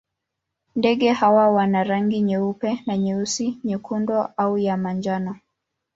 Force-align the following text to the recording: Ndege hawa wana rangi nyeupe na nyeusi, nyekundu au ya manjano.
Ndege 0.75 1.11
hawa 1.11 1.49
wana 1.49 1.83
rangi 1.83 2.21
nyeupe 2.21 2.81
na 2.85 2.97
nyeusi, 2.97 3.59
nyekundu 3.63 4.13
au 4.37 4.57
ya 4.57 4.77
manjano. 4.77 5.35